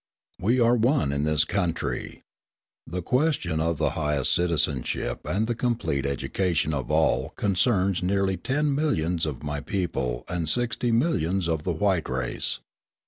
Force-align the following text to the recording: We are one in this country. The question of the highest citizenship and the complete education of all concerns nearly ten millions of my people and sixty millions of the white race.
We 0.39 0.59
are 0.59 0.73
one 0.75 1.11
in 1.11 1.25
this 1.25 1.45
country. 1.45 2.23
The 2.87 3.03
question 3.03 3.59
of 3.59 3.77
the 3.77 3.91
highest 3.91 4.33
citizenship 4.33 5.19
and 5.25 5.45
the 5.45 5.53
complete 5.53 6.07
education 6.07 6.73
of 6.73 6.89
all 6.89 7.29
concerns 7.35 8.01
nearly 8.01 8.35
ten 8.35 8.73
millions 8.73 9.27
of 9.27 9.43
my 9.43 9.59
people 9.59 10.23
and 10.27 10.49
sixty 10.49 10.91
millions 10.91 11.47
of 11.47 11.65
the 11.65 11.71
white 11.73 12.09
race. 12.09 12.61